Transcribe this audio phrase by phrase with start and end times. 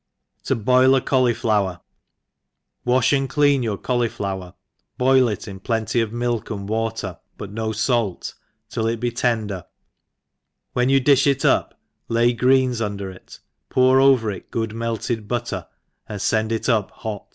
[0.45, 1.79] To boil a COLLYFLOWER.
[2.85, 4.55] WASH and clean your collyflower,
[4.97, 8.33] boil it in plenty of milk and water (but no fait)
[8.67, 9.63] till it be tender;
[10.73, 13.37] when you difli it up, lay greens tinder it;
[13.69, 15.67] pour over it good melted butter,
[16.09, 17.27] and fend it up hot.